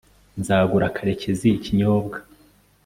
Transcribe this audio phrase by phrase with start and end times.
[0.39, 2.17] nzagura karekezi ikinyobwa